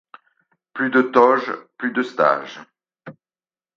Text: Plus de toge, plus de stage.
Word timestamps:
Plus 0.77 0.89
de 0.95 1.03
toge, 1.17 1.51
plus 1.77 1.91
de 1.91 2.01
stage. 2.15 2.59